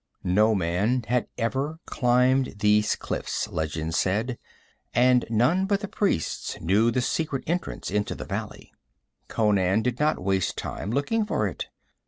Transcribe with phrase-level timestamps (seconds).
[0.23, 4.39] No man had ever climbed these cliffs, legends said,
[4.95, 8.73] and none but the priests knew the secret entrance into the valley.
[9.27, 11.67] Conan did not waste time looking for it.